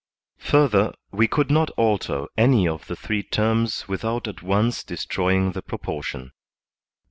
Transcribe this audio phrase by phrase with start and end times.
[0.39, 5.61] Further, we could not alter any of the three terms without at once destroying the
[5.61, 6.31] proportion.